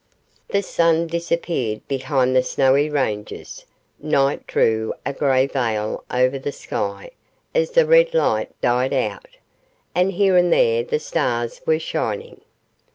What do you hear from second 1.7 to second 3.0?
behind the snowy